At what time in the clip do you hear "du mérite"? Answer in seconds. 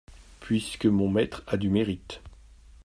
1.57-2.21